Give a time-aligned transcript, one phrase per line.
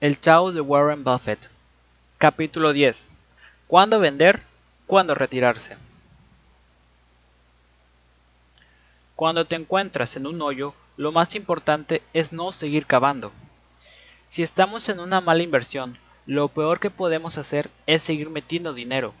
[0.00, 1.50] El Chao de Warren Buffett.
[2.16, 3.04] Capítulo 10.
[3.66, 4.40] ¿Cuándo vender?
[4.86, 5.76] ¿Cuándo retirarse?
[9.14, 13.30] Cuando te encuentras en un hoyo, lo más importante es no seguir cavando.
[14.26, 19.12] Si estamos en una mala inversión, lo peor que podemos hacer es seguir metiendo dinero.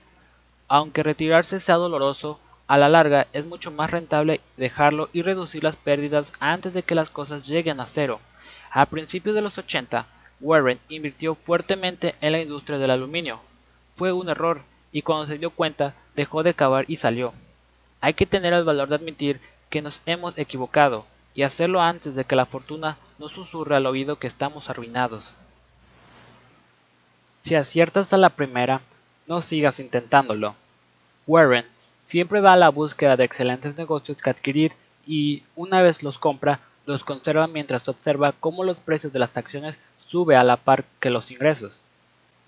[0.66, 5.76] Aunque retirarse sea doloroso, a la larga es mucho más rentable dejarlo y reducir las
[5.76, 8.18] pérdidas antes de que las cosas lleguen a cero.
[8.70, 10.06] A principios de los 80,
[10.40, 13.40] Warren invirtió fuertemente en la industria del aluminio.
[13.94, 14.62] Fue un error
[14.92, 17.32] y cuando se dio cuenta dejó de cavar y salió.
[18.00, 22.24] Hay que tener el valor de admitir que nos hemos equivocado y hacerlo antes de
[22.24, 25.34] que la fortuna nos susurre al oído que estamos arruinados.
[27.42, 28.80] Si aciertas a la primera,
[29.26, 30.54] no sigas intentándolo.
[31.26, 31.66] Warren
[32.04, 34.72] siempre va a la búsqueda de excelentes negocios que adquirir
[35.06, 39.78] y, una vez los compra, los conserva mientras observa cómo los precios de las acciones
[40.10, 41.82] sube a la par que los ingresos.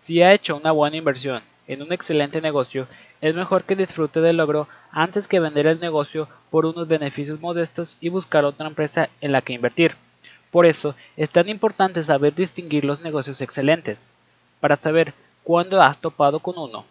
[0.02, 2.88] Si ha hecho una buena inversión en un excelente negocio,
[3.20, 7.96] es mejor que disfrute del logro antes que vender el negocio por unos beneficios modestos
[8.00, 9.94] y buscar otra empresa en la que invertir.
[10.50, 14.08] Por eso es tan importante saber distinguir los negocios excelentes,
[14.58, 16.84] para saber cuándo has topado con uno.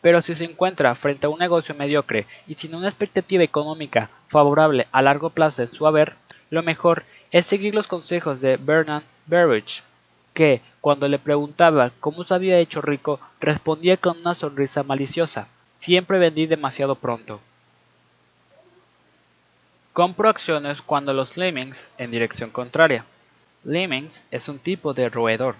[0.00, 4.86] Pero si se encuentra frente a un negocio mediocre y sin una expectativa económica favorable
[4.90, 6.14] a largo plazo en su haber,
[6.48, 9.82] lo mejor es seguir los consejos de Bernard Baruch
[10.34, 15.48] que, cuando le preguntaba cómo se había hecho rico, respondía con una sonrisa maliciosa.
[15.76, 17.40] Siempre vendí demasiado pronto.
[19.92, 23.04] Compro acciones cuando los lemmings en dirección contraria.
[23.62, 25.54] Lemmings es un tipo de roedor.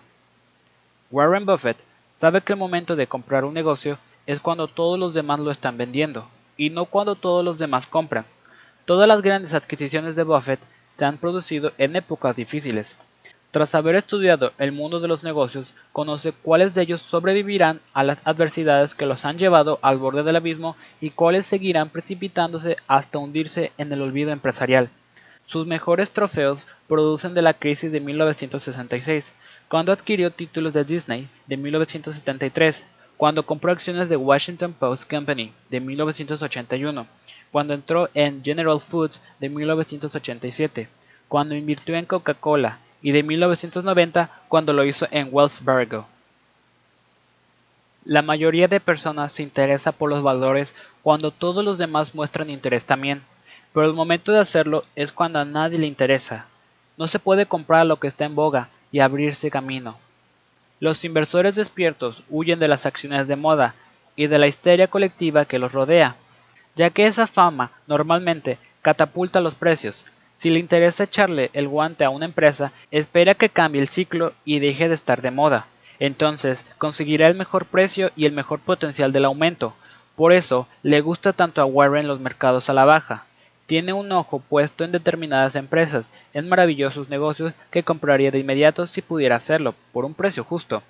[1.11, 1.79] Warren Buffett
[2.17, 5.77] sabe que el momento de comprar un negocio es cuando todos los demás lo están
[5.77, 8.27] vendiendo, y no cuando todos los demás compran.
[8.85, 12.97] Todas las grandes adquisiciones de Buffett se han producido en épocas difíciles,
[13.55, 18.19] tras haber estudiado el mundo de los negocios, conoce cuáles de ellos sobrevivirán a las
[18.25, 23.71] adversidades que los han llevado al borde del abismo y cuáles seguirán precipitándose hasta hundirse
[23.79, 24.91] en el olvido empresarial.
[25.47, 29.33] Sus mejores trofeos producen de la crisis de 1966,
[29.69, 32.83] cuando adquirió títulos de Disney de 1973,
[33.17, 37.07] cuando compró acciones de Washington Post Company de 1981,
[37.53, 40.89] cuando entró en General Foods de 1987,
[41.29, 46.07] cuando invirtió en Coca-Cola y de 1990 cuando lo hizo en Wells Fargo.
[48.07, 52.87] La mayoría de personas se interesa por los valores cuando todos los demás muestran interés
[52.87, 53.23] también,
[53.75, 56.47] pero el momento de hacerlo es cuando a nadie le interesa.
[56.97, 59.99] No se puede comprar lo que está en boga y abrirse camino.
[60.81, 63.75] Los inversores despiertos huyen de las acciones de moda
[64.17, 66.17] y de la histeria colectiva que los rodea,
[66.75, 70.07] ya que esa fama normalmente catapulta los precios,
[70.37, 74.59] si le interesa echarle el guante a una empresa, espera que cambie el ciclo y
[74.59, 75.67] deje de estar de moda.
[75.99, 79.75] Entonces conseguirá el mejor precio y el mejor potencial del aumento.
[80.17, 83.27] Por eso le gusta tanto a Warren los mercados a la baja.
[83.67, 89.01] Tiene un ojo puesto en determinadas empresas, en maravillosos negocios que compraría de inmediato si
[89.01, 90.83] pudiera hacerlo, por un precio justo.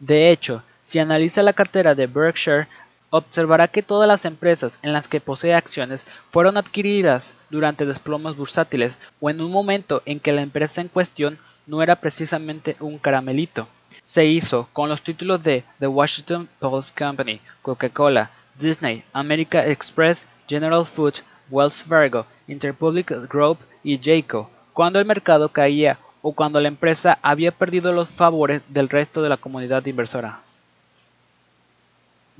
[0.00, 2.66] De hecho, si analiza la cartera de Berkshire,
[3.12, 8.96] observará que todas las empresas en las que posee acciones fueron adquiridas durante desplomes bursátiles
[9.20, 13.68] o en un momento en que la empresa en cuestión no era precisamente un caramelito.
[14.02, 20.86] Se hizo con los títulos de The Washington Post Company, Coca-Cola, Disney, American Express, General
[20.86, 27.18] Foods, Wells Fargo, Interpublic Group y Jayco, cuando el mercado caía o cuando la empresa
[27.20, 30.40] había perdido los favores del resto de la comunidad inversora.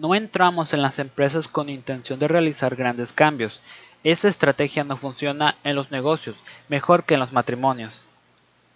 [0.02, 3.60] No entramos en las empresas con intención de realizar grandes cambios.
[4.02, 6.36] Esa estrategia no funciona en los negocios
[6.68, 8.02] mejor que en los matrimonios.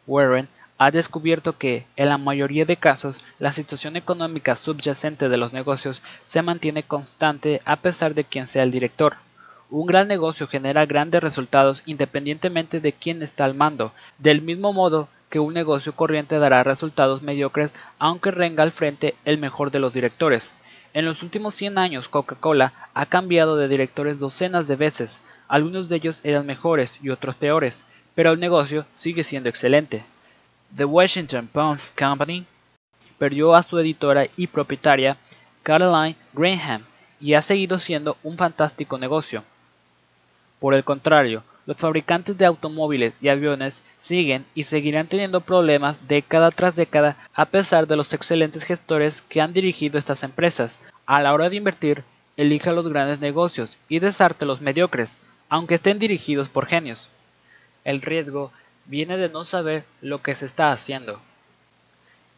[0.07, 0.47] Warren
[0.79, 6.01] ha descubierto que, en la mayoría de casos, la situación económica subyacente de los negocios
[6.27, 9.17] se mantiene constante a pesar de quien sea el director.
[9.69, 15.09] Un gran negocio genera grandes resultados independientemente de quién está al mando, del mismo modo
[15.29, 19.93] que un negocio corriente dará resultados mediocres aunque renga al frente el mejor de los
[19.93, 20.55] directores.
[20.97, 25.97] En los últimos 100 años Coca-Cola ha cambiado de directores docenas de veces, algunos de
[25.97, 30.07] ellos eran mejores y otros peores, pero el negocio sigue siendo excelente.
[30.75, 32.47] The Washington Post Company
[33.19, 35.19] perdió a su editora y propietaria,
[35.63, 36.87] Caroline Graham,
[37.21, 39.45] y ha seguido siendo un fantástico negocio.
[40.61, 46.51] Por el contrario, los fabricantes de automóviles y aviones siguen y seguirán teniendo problemas década
[46.51, 50.79] tras década a pesar de los excelentes gestores que han dirigido estas empresas.
[51.07, 52.05] A la hora de invertir,
[52.37, 55.17] elija los grandes negocios y desarte los mediocres,
[55.49, 57.11] aunque estén dirigidos por genios.
[57.85, 58.53] El riesgo
[58.85, 61.21] viene de no saber lo que se está haciendo.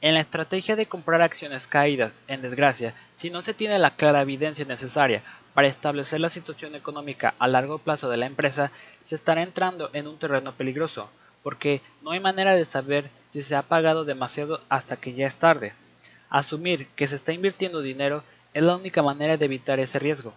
[0.01, 4.23] En la estrategia de comprar acciones caídas en desgracia, si no se tiene la clara
[4.23, 5.25] evidencia necesaria
[5.55, 8.71] para establecer la situación económica a largo plazo de la empresa,
[9.05, 11.11] se estará entrando en un terreno peligroso,
[11.43, 15.35] porque no hay manera de saber si se ha pagado demasiado hasta que ya es
[15.35, 15.73] tarde.
[16.31, 18.23] Asumir que se está invirtiendo dinero
[18.55, 20.33] es la única manera de evitar ese riesgo.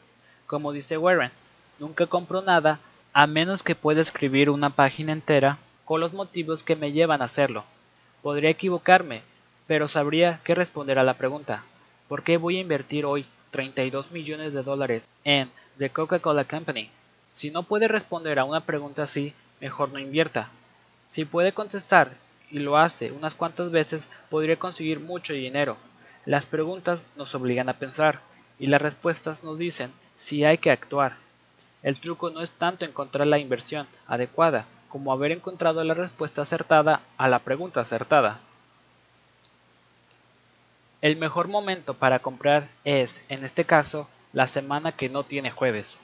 [0.48, 1.30] Como dice Warren,
[1.78, 2.80] nunca compro nada
[3.14, 7.26] a menos que pueda escribir una página entera con los motivos que me llevan a
[7.26, 7.64] hacerlo.
[8.24, 9.22] Podría equivocarme,
[9.72, 11.64] pero sabría qué responder a la pregunta.
[12.10, 16.92] ¿Por qué voy a invertir hoy 32 millones de dólares en The Coca-Cola Company?
[17.32, 20.50] Si no puede responder a una pregunta así, mejor no invierta.
[21.10, 22.12] Si puede contestar
[22.52, 25.78] y lo hace unas cuantas veces, podría conseguir mucho dinero.
[26.26, 28.20] Las preguntas nos obligan a pensar
[28.60, 31.16] y las respuestas nos dicen si hay que actuar.
[31.82, 37.00] El truco no es tanto encontrar la inversión adecuada como haber encontrado la respuesta acertada
[37.18, 38.42] a la pregunta acertada.
[41.02, 45.98] El mejor momento para comprar es, en este caso, la semana que no tiene jueves.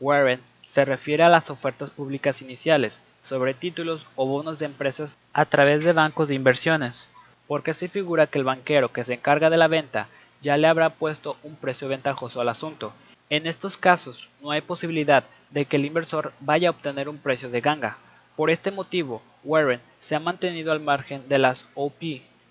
[0.00, 5.44] Warren se refiere a las ofertas públicas iniciales sobre títulos o bonos de empresas a
[5.44, 7.08] través de bancos de inversiones,
[7.46, 10.08] porque se figura que el banquero que se encarga de la venta
[10.42, 12.92] ya le habrá puesto un precio ventajoso al asunto.
[13.28, 17.48] En estos casos no hay posibilidad de que el inversor vaya a obtener un precio
[17.48, 17.96] de ganga.
[18.34, 22.02] Por este motivo, Warren se ha mantenido al margen de las OP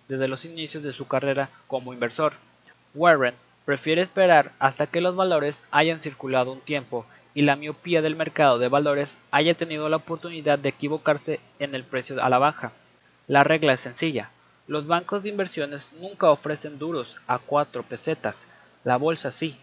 [0.10, 2.34] desde los inicios de su carrera como inversor.
[2.94, 8.16] Warren prefiere esperar hasta que los valores hayan circulado un tiempo y la miopía del
[8.16, 12.74] mercado de valores haya tenido la oportunidad de equivocarse en el precio a la baja.
[13.28, 14.32] La regla es sencilla.
[14.68, 18.48] Los bancos de inversiones nunca ofrecen duros a 4 pesetas,
[18.84, 19.58] la bolsa sí.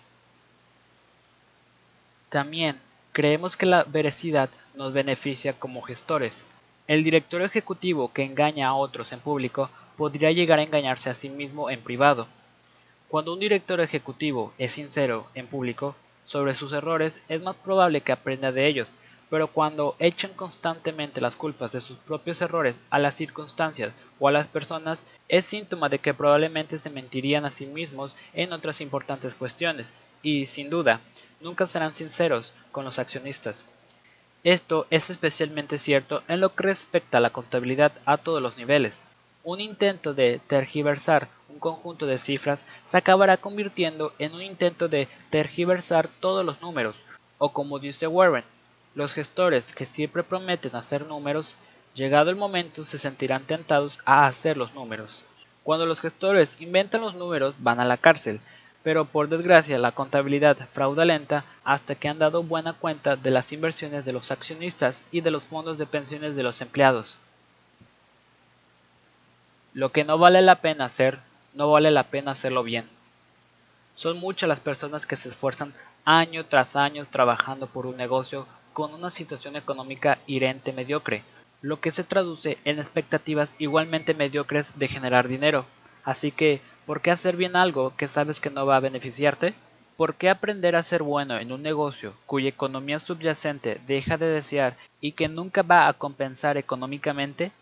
[2.28, 2.78] También
[3.12, 6.44] creemos que la veracidad nos beneficia como gestores.
[6.86, 11.28] El director ejecutivo que engaña a otros en público podría llegar a engañarse a sí
[11.28, 12.26] mismo en privado.
[13.08, 15.94] Cuando un director ejecutivo es sincero en público
[16.26, 18.92] sobre sus errores, es más probable que aprenda de ellos,
[19.30, 24.32] pero cuando echan constantemente las culpas de sus propios errores a las circunstancias o a
[24.32, 29.34] las personas, es síntoma de que probablemente se mentirían a sí mismos en otras importantes
[29.34, 29.88] cuestiones,
[30.22, 31.00] y, sin duda,
[31.40, 33.64] nunca serán sinceros con los accionistas.
[34.44, 39.02] Esto es especialmente cierto en lo que respecta a la contabilidad a todos los niveles.
[39.48, 45.06] Un intento de tergiversar un conjunto de cifras se acabará convirtiendo en un intento de
[45.30, 46.96] tergiversar todos los números,
[47.38, 48.42] o como dice Warren,
[48.96, 51.54] los gestores que siempre prometen hacer números,
[51.94, 55.22] llegado el momento se sentirán tentados a hacer los números.
[55.62, 58.40] Cuando los gestores inventan los números van a la cárcel,
[58.82, 64.04] pero por desgracia la contabilidad fraudulenta hasta que han dado buena cuenta de las inversiones
[64.04, 67.16] de los accionistas y de los fondos de pensiones de los empleados.
[69.76, 71.18] Lo que no vale la pena hacer,
[71.52, 72.88] no vale la pena hacerlo bien.
[73.94, 75.74] Son muchas las personas que se esfuerzan
[76.06, 81.24] año tras año trabajando por un negocio con una situación económica irente mediocre,
[81.60, 85.66] lo que se traduce en expectativas igualmente mediocres de generar dinero.
[86.04, 89.52] Así que, ¿por qué hacer bien algo que sabes que no va a beneficiarte?
[89.98, 94.74] ¿Por qué aprender a ser bueno en un negocio cuya economía subyacente deja de desear
[95.02, 97.52] y que nunca va a compensar económicamente?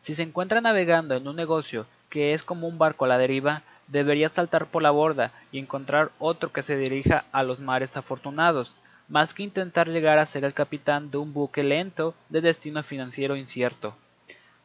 [0.00, 3.62] Si se encuentra navegando en un negocio que es como un barco a la deriva,
[3.86, 8.74] debería saltar por la borda y encontrar otro que se dirija a los mares afortunados,
[9.08, 13.36] más que intentar llegar a ser el capitán de un buque lento de destino financiero
[13.36, 13.94] incierto.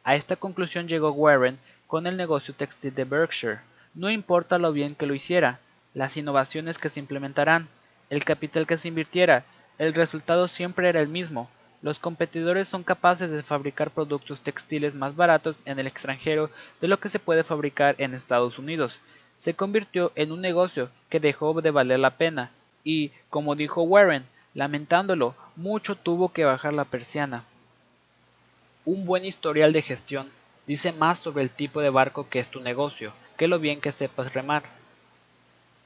[0.04, 3.60] A esta conclusión llegó Warren con el negocio textil de Berkshire.
[3.94, 5.60] No importa lo bien que lo hiciera,
[5.94, 7.68] las innovaciones que se implementarán,
[8.08, 9.44] el capital que se invirtiera,
[9.78, 11.50] el resultado siempre era el mismo,
[11.82, 16.98] los competidores son capaces de fabricar productos textiles más baratos en el extranjero de lo
[16.98, 19.00] que se puede fabricar en Estados Unidos.
[19.38, 22.50] Se convirtió en un negocio que dejó de valer la pena
[22.84, 27.44] y, como dijo Warren, lamentándolo, mucho tuvo que bajar la persiana.
[28.84, 30.30] Un buen historial de gestión
[30.66, 33.92] dice más sobre el tipo de barco que es tu negocio que lo bien que
[33.92, 34.64] sepas remar.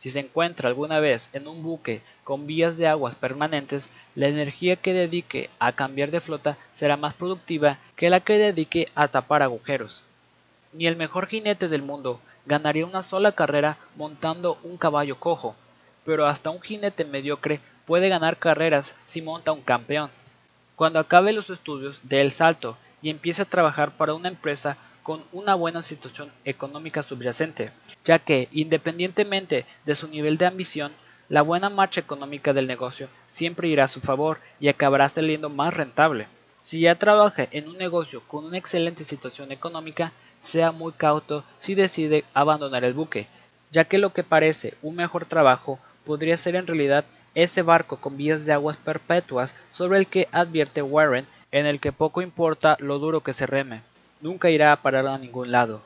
[0.00, 4.76] Si se encuentra alguna vez en un buque con vías de aguas permanentes, la energía
[4.76, 9.42] que dedique a cambiar de flota será más productiva que la que dedique a tapar
[9.42, 10.02] agujeros.
[10.72, 15.54] Ni el mejor jinete del mundo ganaría una sola carrera montando un caballo cojo,
[16.06, 20.08] pero hasta un jinete mediocre puede ganar carreras si monta un campeón.
[20.76, 25.24] Cuando acabe los estudios dé el salto y empiece a trabajar para una empresa con
[25.32, 27.70] una buena situación económica subyacente,
[28.04, 30.92] ya que, independientemente de su nivel de ambición,
[31.28, 35.72] la buena marcha económica del negocio siempre irá a su favor y acabará saliendo más
[35.74, 36.26] rentable.
[36.62, 41.74] Si ya trabaja en un negocio con una excelente situación económica, sea muy cauto si
[41.74, 43.28] decide abandonar el buque,
[43.70, 47.04] ya que lo que parece un mejor trabajo podría ser en realidad
[47.34, 51.92] ese barco con vías de aguas perpetuas sobre el que advierte Warren en el que
[51.92, 53.82] poco importa lo duro que se reme,
[54.20, 55.82] nunca irá a parar a ningún lado.